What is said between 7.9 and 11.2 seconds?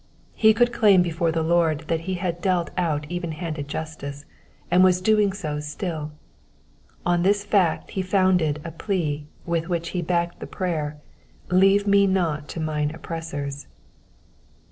he founded a plea with which he backed the prayer—